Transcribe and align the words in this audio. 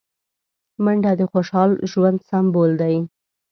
منډه 0.83 1.11
د 1.19 1.21
خوشحال 1.31 1.71
ژوند 1.91 2.17
سمبول 2.29 2.71
دی 2.81 2.95